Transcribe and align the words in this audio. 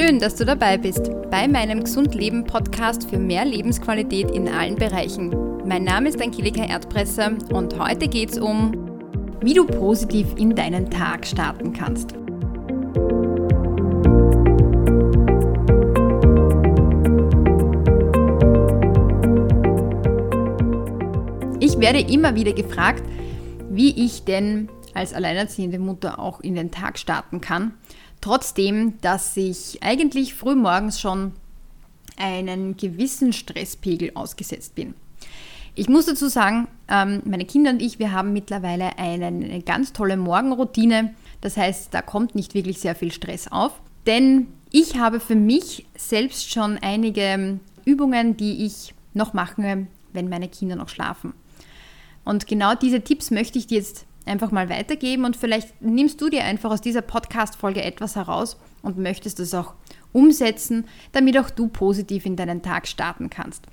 Schön, 0.00 0.18
dass 0.18 0.34
du 0.34 0.46
dabei 0.46 0.78
bist 0.78 1.10
bei 1.30 1.46
meinem 1.46 1.84
Gesund 1.84 2.14
Leben 2.14 2.44
Podcast 2.44 3.10
für 3.10 3.18
mehr 3.18 3.44
Lebensqualität 3.44 4.30
in 4.30 4.48
allen 4.48 4.76
Bereichen. 4.76 5.28
Mein 5.66 5.84
Name 5.84 6.08
ist 6.08 6.22
Angelika 6.22 6.64
Erdpresser 6.64 7.32
und 7.52 7.78
heute 7.78 8.08
geht 8.08 8.30
es 8.30 8.38
um, 8.38 8.72
wie 9.42 9.52
du 9.52 9.66
positiv 9.66 10.28
in 10.38 10.54
deinen 10.54 10.88
Tag 10.88 11.26
starten 11.26 11.74
kannst. 11.74 12.14
Ich 21.60 21.78
werde 21.78 22.00
immer 22.00 22.34
wieder 22.34 22.54
gefragt, 22.54 23.02
wie 23.68 24.06
ich 24.06 24.24
denn 24.24 24.70
als 24.94 25.12
alleinerziehende 25.12 25.78
Mutter 25.78 26.18
auch 26.18 26.40
in 26.40 26.54
den 26.54 26.70
Tag 26.70 26.98
starten 26.98 27.42
kann. 27.42 27.74
Trotzdem, 28.20 29.00
dass 29.00 29.36
ich 29.36 29.82
eigentlich 29.82 30.34
frühmorgens 30.34 31.00
schon 31.00 31.32
einen 32.16 32.76
gewissen 32.76 33.32
Stresspegel 33.32 34.12
ausgesetzt 34.14 34.74
bin. 34.74 34.94
Ich 35.74 35.88
muss 35.88 36.06
dazu 36.06 36.28
sagen, 36.28 36.68
ähm, 36.88 37.22
meine 37.24 37.44
Kinder 37.44 37.70
und 37.70 37.80
ich, 37.80 37.98
wir 37.98 38.12
haben 38.12 38.32
mittlerweile 38.32 38.98
eine 38.98 39.62
ganz 39.62 39.92
tolle 39.92 40.16
Morgenroutine. 40.16 41.14
Das 41.40 41.56
heißt, 41.56 41.94
da 41.94 42.02
kommt 42.02 42.34
nicht 42.34 42.54
wirklich 42.54 42.80
sehr 42.80 42.94
viel 42.94 43.12
Stress 43.12 43.48
auf. 43.50 43.72
Denn 44.06 44.48
ich 44.70 44.98
habe 44.98 45.20
für 45.20 45.36
mich 45.36 45.86
selbst 45.96 46.50
schon 46.52 46.78
einige 46.78 47.60
Übungen, 47.84 48.36
die 48.36 48.66
ich 48.66 48.94
noch 49.14 49.32
mache, 49.32 49.86
wenn 50.12 50.28
meine 50.28 50.48
Kinder 50.48 50.76
noch 50.76 50.88
schlafen. 50.88 51.32
Und 52.24 52.46
genau 52.46 52.74
diese 52.74 53.00
Tipps 53.00 53.30
möchte 53.30 53.58
ich 53.58 53.66
dir 53.66 53.78
jetzt 53.78 54.06
einfach 54.30 54.50
mal 54.50 54.68
weitergeben 54.68 55.24
und 55.24 55.36
vielleicht 55.36 55.82
nimmst 55.82 56.20
du 56.20 56.30
dir 56.30 56.44
einfach 56.44 56.70
aus 56.70 56.80
dieser 56.80 57.02
Podcast-Folge 57.02 57.82
etwas 57.82 58.16
heraus 58.16 58.58
und 58.82 58.98
möchtest 58.98 59.40
es 59.40 59.52
auch 59.52 59.74
umsetzen, 60.12 60.86
damit 61.12 61.36
auch 61.38 61.50
du 61.50 61.68
positiv 61.68 62.26
in 62.26 62.36
deinen 62.36 62.62
Tag 62.62 62.88
starten 62.88 63.28
kannst. 63.30 63.66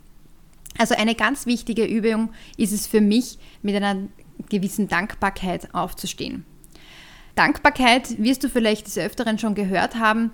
Also 0.78 0.96
eine 0.96 1.16
ganz 1.16 1.46
wichtige 1.46 1.86
Übung 1.86 2.30
ist 2.58 2.74
es 2.74 2.88
für 2.88 3.02
mich, 3.02 3.40
mit 3.62 3.76
einer 3.76 4.08
gewissen 4.50 4.88
Dankbarkeit 4.88 5.74
aufzustehen. 5.74 6.46
Dankbarkeit 7.36 8.22
wirst 8.22 8.44
du 8.44 8.50
vielleicht 8.50 8.88
des 8.88 8.98
Öfteren 8.98 9.40
schon 9.40 9.56
gehört 9.56 9.96
haben. 9.96 10.32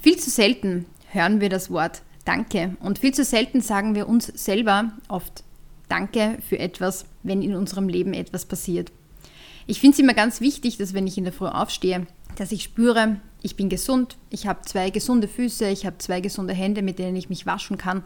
Viel 0.00 0.16
zu 0.16 0.30
selten 0.30 0.86
hören 1.10 1.40
wir 1.40 1.48
das 1.48 1.70
Wort 1.70 2.02
Danke 2.24 2.76
und 2.80 2.98
viel 2.98 3.14
zu 3.14 3.24
selten 3.24 3.60
sagen 3.60 3.94
wir 3.94 4.08
uns 4.08 4.26
selber 4.26 4.92
oft 5.08 5.44
Danke 5.88 6.38
für 6.46 6.58
etwas, 6.58 7.04
wenn 7.22 7.42
in 7.42 7.54
unserem 7.54 7.88
Leben 7.88 8.12
etwas 8.12 8.44
passiert. 8.44 8.90
Ich 9.66 9.80
finde 9.80 9.94
es 9.94 9.98
immer 9.98 10.14
ganz 10.14 10.40
wichtig, 10.40 10.78
dass 10.78 10.94
wenn 10.94 11.06
ich 11.06 11.18
in 11.18 11.24
der 11.24 11.32
Früh 11.32 11.46
aufstehe, 11.46 12.06
dass 12.36 12.52
ich 12.52 12.62
spüre, 12.62 13.16
ich 13.42 13.56
bin 13.56 13.68
gesund, 13.68 14.16
ich 14.30 14.46
habe 14.46 14.62
zwei 14.62 14.90
gesunde 14.90 15.26
Füße, 15.26 15.68
ich 15.68 15.86
habe 15.86 15.98
zwei 15.98 16.20
gesunde 16.20 16.54
Hände, 16.54 16.82
mit 16.82 16.98
denen 16.98 17.16
ich 17.16 17.28
mich 17.28 17.46
waschen 17.46 17.76
kann 17.76 18.04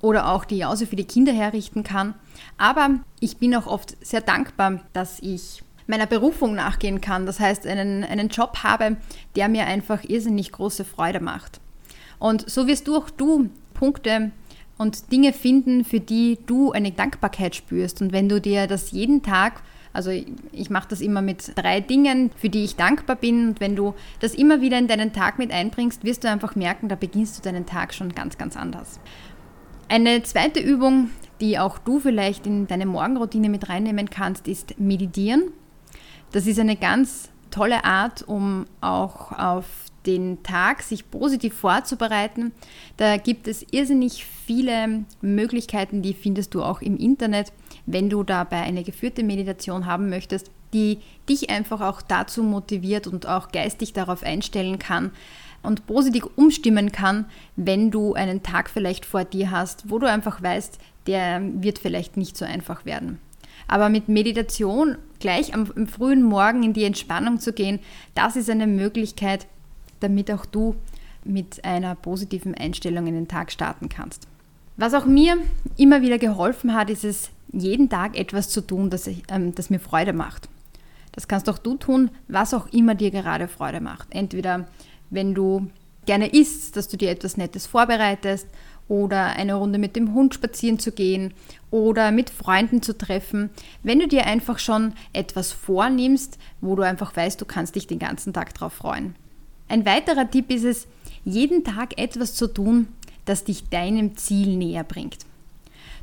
oder 0.00 0.28
auch 0.30 0.44
die 0.44 0.58
Jause 0.58 0.86
für 0.86 0.96
die 0.96 1.04
Kinder 1.04 1.32
herrichten 1.32 1.82
kann. 1.82 2.14
Aber 2.56 3.00
ich 3.20 3.38
bin 3.38 3.54
auch 3.54 3.66
oft 3.66 3.96
sehr 4.04 4.20
dankbar, 4.20 4.80
dass 4.92 5.18
ich 5.20 5.62
meiner 5.86 6.06
Berufung 6.06 6.54
nachgehen 6.54 7.00
kann. 7.00 7.26
Das 7.26 7.40
heißt, 7.40 7.66
einen, 7.66 8.04
einen 8.04 8.28
Job 8.28 8.58
habe, 8.62 8.96
der 9.34 9.48
mir 9.48 9.66
einfach 9.66 10.04
irrsinnig 10.04 10.52
große 10.52 10.84
Freude 10.84 11.20
macht. 11.20 11.60
Und 12.18 12.48
so 12.48 12.66
wirst 12.66 12.86
du 12.86 12.96
auch 12.96 13.10
du 13.10 13.50
Punkte 13.74 14.30
und 14.78 15.10
Dinge 15.10 15.32
finden, 15.32 15.84
für 15.84 16.00
die 16.00 16.38
du 16.46 16.72
eine 16.72 16.92
Dankbarkeit 16.92 17.56
spürst. 17.56 18.00
Und 18.02 18.12
wenn 18.12 18.28
du 18.28 18.40
dir 18.40 18.66
das 18.66 18.92
jeden 18.92 19.22
Tag 19.22 19.62
also 19.92 20.10
ich 20.10 20.70
mache 20.70 20.88
das 20.88 21.00
immer 21.00 21.22
mit 21.22 21.52
drei 21.56 21.80
Dingen, 21.80 22.30
für 22.36 22.48
die 22.48 22.64
ich 22.64 22.76
dankbar 22.76 23.16
bin. 23.16 23.48
Und 23.48 23.60
wenn 23.60 23.76
du 23.76 23.94
das 24.20 24.34
immer 24.34 24.60
wieder 24.60 24.78
in 24.78 24.88
deinen 24.88 25.12
Tag 25.12 25.38
mit 25.38 25.50
einbringst, 25.50 26.04
wirst 26.04 26.24
du 26.24 26.30
einfach 26.30 26.56
merken, 26.56 26.88
da 26.88 26.94
beginnst 26.94 27.38
du 27.38 27.42
deinen 27.42 27.66
Tag 27.66 27.94
schon 27.94 28.14
ganz, 28.14 28.38
ganz 28.38 28.56
anders. 28.56 29.00
Eine 29.88 30.22
zweite 30.22 30.60
Übung, 30.60 31.10
die 31.40 31.58
auch 31.58 31.78
du 31.78 31.98
vielleicht 31.98 32.46
in 32.46 32.66
deine 32.66 32.86
Morgenroutine 32.86 33.48
mit 33.48 33.68
reinnehmen 33.68 34.08
kannst, 34.08 34.48
ist 34.48 34.78
Meditieren. 34.78 35.52
Das 36.32 36.46
ist 36.46 36.58
eine 36.58 36.76
ganz 36.76 37.28
tolle 37.50 37.84
Art, 37.84 38.22
um 38.26 38.64
auch 38.80 39.32
auf 39.32 39.66
den 40.06 40.42
Tag 40.42 40.82
sich 40.82 41.10
positiv 41.10 41.54
vorzubereiten. 41.54 42.52
Da 42.96 43.18
gibt 43.18 43.46
es 43.46 43.64
irrsinnig 43.70 44.24
viele 44.24 45.04
Möglichkeiten, 45.20 46.02
die 46.02 46.14
findest 46.14 46.54
du 46.54 46.62
auch 46.62 46.80
im 46.82 46.96
Internet, 46.96 47.52
wenn 47.86 48.10
du 48.10 48.22
dabei 48.22 48.62
eine 48.62 48.82
geführte 48.82 49.22
Meditation 49.22 49.86
haben 49.86 50.08
möchtest, 50.08 50.50
die 50.72 50.98
dich 51.28 51.50
einfach 51.50 51.80
auch 51.80 52.02
dazu 52.02 52.42
motiviert 52.42 53.06
und 53.06 53.26
auch 53.26 53.52
geistig 53.52 53.92
darauf 53.92 54.22
einstellen 54.22 54.78
kann 54.78 55.10
und 55.62 55.86
positiv 55.86 56.26
umstimmen 56.36 56.92
kann, 56.92 57.26
wenn 57.56 57.90
du 57.90 58.14
einen 58.14 58.42
Tag 58.42 58.70
vielleicht 58.70 59.04
vor 59.04 59.24
dir 59.24 59.50
hast, 59.50 59.90
wo 59.90 59.98
du 59.98 60.08
einfach 60.08 60.42
weißt, 60.42 60.78
der 61.06 61.42
wird 61.42 61.78
vielleicht 61.78 62.16
nicht 62.16 62.36
so 62.36 62.44
einfach 62.44 62.84
werden. 62.84 63.18
Aber 63.68 63.88
mit 63.88 64.08
Meditation 64.08 64.96
gleich 65.20 65.54
am, 65.54 65.70
am 65.76 65.86
frühen 65.86 66.22
Morgen 66.22 66.62
in 66.62 66.72
die 66.72 66.84
Entspannung 66.84 67.38
zu 67.38 67.52
gehen, 67.52 67.78
das 68.14 68.36
ist 68.36 68.50
eine 68.50 68.66
Möglichkeit, 68.66 69.46
damit 70.00 70.30
auch 70.30 70.46
du 70.46 70.74
mit 71.24 71.64
einer 71.64 71.94
positiven 71.94 72.54
Einstellung 72.54 73.06
in 73.06 73.14
den 73.14 73.28
Tag 73.28 73.52
starten 73.52 73.88
kannst. 73.88 74.26
Was 74.76 74.94
auch 74.94 75.04
mir 75.04 75.36
immer 75.76 76.02
wieder 76.02 76.18
geholfen 76.18 76.74
hat, 76.74 76.90
ist 76.90 77.04
es, 77.04 77.30
jeden 77.52 77.88
Tag 77.88 78.18
etwas 78.18 78.48
zu 78.48 78.60
tun, 78.60 78.90
das, 78.90 79.06
ich, 79.06 79.22
ähm, 79.28 79.54
das 79.54 79.70
mir 79.70 79.78
Freude 79.78 80.12
macht. 80.12 80.48
Das 81.12 81.28
kannst 81.28 81.48
auch 81.48 81.58
du 81.58 81.74
tun, 81.76 82.10
was 82.28 82.54
auch 82.54 82.66
immer 82.72 82.94
dir 82.94 83.10
gerade 83.10 83.48
Freude 83.48 83.80
macht. 83.80 84.08
Entweder 84.10 84.66
wenn 85.10 85.34
du 85.34 85.68
gerne 86.06 86.28
isst, 86.28 86.76
dass 86.76 86.88
du 86.88 86.96
dir 86.96 87.10
etwas 87.10 87.36
Nettes 87.36 87.66
vorbereitest 87.66 88.46
oder 88.88 89.36
eine 89.36 89.54
Runde 89.54 89.78
mit 89.78 89.94
dem 89.94 90.14
Hund 90.14 90.34
spazieren 90.34 90.78
zu 90.78 90.90
gehen 90.92 91.34
oder 91.70 92.10
mit 92.10 92.30
Freunden 92.30 92.82
zu 92.82 92.96
treffen. 92.96 93.50
Wenn 93.82 94.00
du 94.00 94.08
dir 94.08 94.26
einfach 94.26 94.58
schon 94.58 94.94
etwas 95.12 95.52
vornimmst, 95.52 96.38
wo 96.60 96.74
du 96.74 96.82
einfach 96.82 97.14
weißt, 97.14 97.40
du 97.40 97.44
kannst 97.44 97.76
dich 97.76 97.86
den 97.86 97.98
ganzen 97.98 98.32
Tag 98.32 98.54
darauf 98.54 98.72
freuen. 98.72 99.14
Ein 99.68 99.86
weiterer 99.86 100.28
Tipp 100.30 100.50
ist 100.50 100.64
es, 100.64 100.86
jeden 101.24 101.62
Tag 101.62 101.98
etwas 101.98 102.34
zu 102.34 102.48
tun, 102.48 102.88
das 103.24 103.44
dich 103.44 103.68
deinem 103.68 104.16
Ziel 104.16 104.56
näher 104.56 104.84
bringt. 104.84 105.18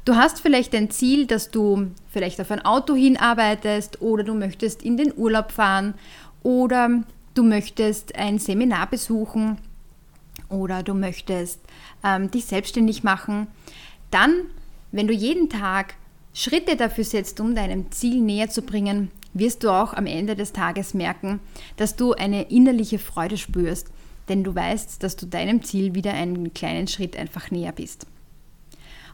Du 0.05 0.15
hast 0.15 0.41
vielleicht 0.41 0.73
ein 0.73 0.89
Ziel, 0.89 1.27
dass 1.27 1.51
du 1.51 1.91
vielleicht 2.09 2.39
auf 2.41 2.51
ein 2.51 2.63
Auto 2.63 2.95
hinarbeitest 2.95 4.01
oder 4.01 4.23
du 4.23 4.33
möchtest 4.33 4.81
in 4.81 4.97
den 4.97 5.13
Urlaub 5.15 5.51
fahren 5.51 5.93
oder 6.41 7.03
du 7.33 7.43
möchtest 7.43 8.15
ein 8.15 8.39
Seminar 8.39 8.89
besuchen 8.89 9.57
oder 10.49 10.83
du 10.83 10.93
möchtest 10.93 11.59
ähm, 12.03 12.31
dich 12.31 12.45
selbstständig 12.45 13.03
machen. 13.03 13.47
Dann, 14.09 14.45
wenn 14.91 15.07
du 15.07 15.13
jeden 15.13 15.49
Tag 15.49 15.95
Schritte 16.33 16.75
dafür 16.75 17.03
setzt, 17.03 17.39
um 17.39 17.53
deinem 17.53 17.91
Ziel 17.91 18.21
näher 18.21 18.49
zu 18.49 18.61
bringen, 18.61 19.11
wirst 19.33 19.63
du 19.63 19.69
auch 19.69 19.93
am 19.93 20.05
Ende 20.05 20.35
des 20.35 20.53
Tages 20.53 20.93
merken, 20.93 21.39
dass 21.77 21.95
du 21.95 22.13
eine 22.13 22.43
innerliche 22.43 22.99
Freude 22.99 23.37
spürst, 23.37 23.87
denn 24.27 24.43
du 24.43 24.55
weißt, 24.55 25.03
dass 25.03 25.15
du 25.15 25.25
deinem 25.25 25.63
Ziel 25.63 25.93
wieder 25.93 26.13
einen 26.13 26.53
kleinen 26.53 26.87
Schritt 26.87 27.17
einfach 27.17 27.51
näher 27.51 27.71
bist. 27.71 28.07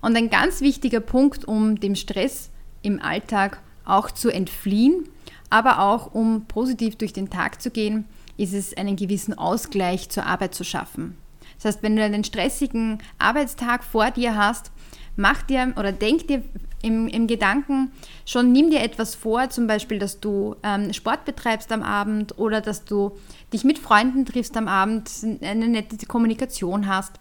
Und 0.05 0.15
ein 0.15 0.29
ganz 0.29 0.61
wichtiger 0.61 0.99
Punkt, 0.99 1.45
um 1.45 1.79
dem 1.79 1.95
Stress 1.95 2.51
im 2.83 3.01
Alltag 3.01 3.59
auch 3.85 4.11
zu 4.11 4.29
entfliehen, 4.29 5.09
aber 5.49 5.79
auch 5.79 6.13
um 6.13 6.45
positiv 6.45 6.95
durch 6.95 7.11
den 7.11 7.31
Tag 7.31 7.59
zu 7.59 7.71
gehen, 7.71 8.05
ist 8.37 8.53
es 8.53 8.77
einen 8.77 8.97
gewissen 8.97 9.35
Ausgleich 9.35 10.09
zur 10.09 10.27
Arbeit 10.27 10.53
zu 10.53 10.63
schaffen. 10.63 11.17
Das 11.55 11.65
heißt, 11.65 11.81
wenn 11.81 11.95
du 11.95 12.03
einen 12.03 12.23
stressigen 12.23 12.99
Arbeitstag 13.17 13.83
vor 13.83 14.11
dir 14.11 14.37
hast, 14.37 14.71
mach 15.15 15.41
dir 15.41 15.73
oder 15.75 15.91
denk 15.91 16.27
dir 16.27 16.43
im, 16.83 17.07
im 17.07 17.25
Gedanken 17.25 17.91
schon, 18.27 18.51
nimm 18.51 18.69
dir 18.69 18.83
etwas 18.83 19.15
vor, 19.15 19.49
zum 19.49 19.65
Beispiel, 19.65 19.97
dass 19.97 20.19
du 20.19 20.55
ähm, 20.61 20.93
Sport 20.93 21.25
betreibst 21.25 21.71
am 21.71 21.81
Abend 21.81 22.37
oder 22.37 22.61
dass 22.61 22.85
du 22.85 23.17
dich 23.51 23.63
mit 23.63 23.79
Freunden 23.79 24.23
triffst 24.23 24.55
am 24.55 24.67
Abend, 24.67 25.09
eine 25.41 25.67
nette 25.67 26.05
Kommunikation 26.05 26.85
hast. 26.87 27.13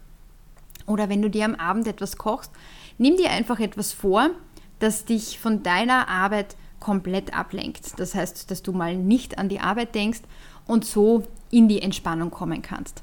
Oder 0.87 1.08
wenn 1.08 1.23
du 1.23 1.31
dir 1.31 1.47
am 1.47 1.55
Abend 1.55 1.87
etwas 1.87 2.19
kochst, 2.19 2.53
nimm 2.99 3.17
dir 3.17 3.31
einfach 3.31 3.61
etwas 3.61 3.93
vor, 3.93 4.31
das 4.79 5.05
dich 5.05 5.38
von 5.38 5.62
deiner 5.62 6.08
Arbeit 6.08 6.56
komplett 6.81 7.35
ablenkt. 7.35 7.99
Das 7.99 8.14
heißt, 8.14 8.50
dass 8.50 8.62
du 8.62 8.73
mal 8.73 8.94
nicht 8.96 9.38
an 9.38 9.49
die 9.49 9.61
Arbeit 9.61 9.94
denkst 9.94 10.20
und 10.67 10.85
so 10.85 11.25
in 11.50 11.69
die 11.69 11.82
Entspannung 11.82 12.31
kommen 12.31 12.62
kannst. 12.62 13.02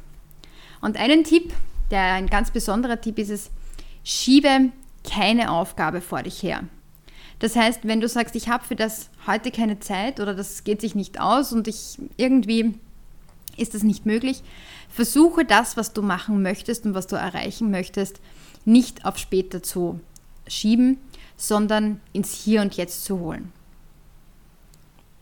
Und 0.81 0.97
einen 0.97 1.23
Tipp, 1.23 1.53
der 1.89 2.13
ein 2.13 2.27
ganz 2.27 2.51
besonderer 2.51 3.01
Tipp 3.01 3.17
ist 3.19 3.29
es, 3.29 3.51
schiebe 4.03 4.71
keine 5.09 5.51
Aufgabe 5.51 6.01
vor 6.01 6.23
dich 6.23 6.41
her. 6.43 6.63
Das 7.39 7.55
heißt, 7.55 7.87
wenn 7.87 8.01
du 8.01 8.07
sagst, 8.07 8.35
ich 8.35 8.49
habe 8.49 8.63
für 8.63 8.75
das 8.75 9.09
heute 9.25 9.49
keine 9.49 9.79
Zeit 9.79 10.19
oder 10.19 10.35
das 10.35 10.63
geht 10.63 10.79
sich 10.79 10.93
nicht 10.93 11.19
aus 11.19 11.51
und 11.51 11.67
ich 11.67 11.97
irgendwie 12.17 12.75
ist 13.61 13.73
das 13.73 13.83
nicht 13.83 14.05
möglich, 14.05 14.43
versuche 14.89 15.45
das, 15.45 15.77
was 15.77 15.93
du 15.93 16.01
machen 16.01 16.41
möchtest 16.41 16.85
und 16.85 16.93
was 16.93 17.07
du 17.07 17.15
erreichen 17.15 17.71
möchtest, 17.71 18.19
nicht 18.65 19.05
auf 19.05 19.17
später 19.17 19.63
zu 19.63 19.99
schieben, 20.47 20.97
sondern 21.37 22.01
ins 22.13 22.33
Hier 22.33 22.61
und 22.61 22.75
Jetzt 22.75 23.05
zu 23.05 23.19
holen. 23.19 23.51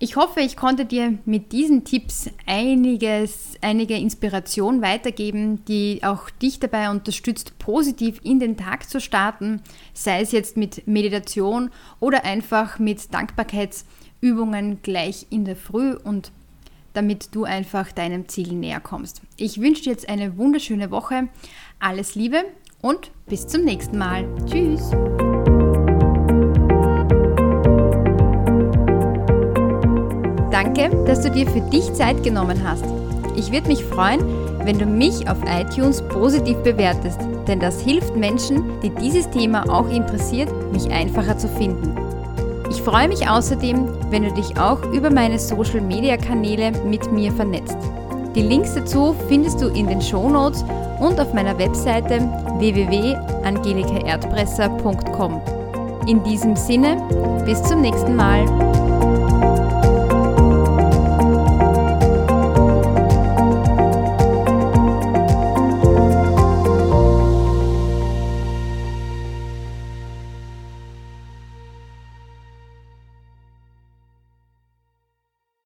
Ich 0.01 0.15
hoffe, 0.15 0.39
ich 0.39 0.55
konnte 0.55 0.85
dir 0.85 1.17
mit 1.25 1.51
diesen 1.51 1.83
Tipps 1.83 2.29
einiges, 2.45 3.55
einige 3.59 3.97
Inspiration 3.97 4.81
weitergeben, 4.81 5.65
die 5.65 5.99
auch 6.03 6.29
dich 6.29 6.61
dabei 6.61 6.89
unterstützt, 6.89 7.59
positiv 7.59 8.21
in 8.23 8.39
den 8.39 8.55
Tag 8.55 8.89
zu 8.89 9.01
starten, 9.01 9.61
sei 9.93 10.21
es 10.21 10.31
jetzt 10.31 10.55
mit 10.55 10.87
Meditation 10.87 11.69
oder 11.99 12.23
einfach 12.23 12.79
mit 12.79 13.13
Dankbarkeitsübungen 13.13 14.81
gleich 14.81 15.27
in 15.31 15.43
der 15.43 15.57
Früh 15.57 15.95
und 15.95 16.31
damit 16.93 17.35
du 17.35 17.43
einfach 17.43 17.91
deinem 17.91 18.27
Ziel 18.27 18.53
näher 18.53 18.79
kommst. 18.79 19.21
Ich 19.37 19.61
wünsche 19.61 19.83
dir 19.83 19.91
jetzt 19.91 20.09
eine 20.09 20.37
wunderschöne 20.37 20.91
Woche. 20.91 21.29
Alles 21.79 22.15
Liebe 22.15 22.43
und 22.81 23.11
bis 23.27 23.47
zum 23.47 23.63
nächsten 23.63 23.97
Mal. 23.97 24.27
Tschüss. 24.45 24.91
Danke, 30.51 30.89
dass 31.05 31.21
du 31.21 31.31
dir 31.31 31.47
für 31.47 31.61
dich 31.69 31.93
Zeit 31.93 32.23
genommen 32.23 32.63
hast. 32.67 32.85
Ich 33.35 33.51
würde 33.51 33.67
mich 33.67 33.83
freuen, 33.83 34.19
wenn 34.65 34.77
du 34.77 34.85
mich 34.85 35.29
auf 35.29 35.37
iTunes 35.45 36.01
positiv 36.09 36.57
bewertest, 36.57 37.21
denn 37.47 37.59
das 37.59 37.81
hilft 37.81 38.15
Menschen, 38.15 38.79
die 38.81 38.89
dieses 38.89 39.29
Thema 39.29 39.69
auch 39.69 39.89
interessiert, 39.89 40.51
mich 40.73 40.91
einfacher 40.91 41.37
zu 41.37 41.47
finden. 41.47 42.08
Ich 42.69 42.81
freue 42.81 43.07
mich 43.07 43.25
außerdem, 43.27 44.11
wenn 44.11 44.23
du 44.23 44.31
dich 44.31 44.59
auch 44.59 44.83
über 44.93 45.09
meine 45.09 45.39
Social-Media-Kanäle 45.39 46.71
mit 46.85 47.11
mir 47.11 47.31
vernetzt. 47.31 47.77
Die 48.35 48.43
Links 48.43 48.75
dazu 48.75 49.15
findest 49.27 49.59
du 49.61 49.69
in 49.69 49.87
den 49.87 50.01
Shownotes 50.01 50.63
und 50.99 51.19
auf 51.19 51.33
meiner 51.33 51.57
Webseite 51.57 52.19
www.angelikaerdpresser.com. 52.59 55.41
In 56.07 56.23
diesem 56.23 56.55
Sinne, 56.55 56.95
bis 57.45 57.61
zum 57.63 57.81
nächsten 57.81 58.15
Mal. 58.15 58.45